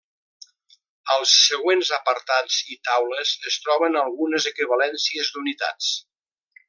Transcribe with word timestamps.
Als 1.15 1.33
següents 1.49 1.91
apartats 1.97 2.57
i 2.77 2.79
taules 2.89 3.35
es 3.53 3.59
troben 3.67 3.99
algunes 4.01 4.49
equivalències 4.53 5.31
d'unitats. 5.37 5.93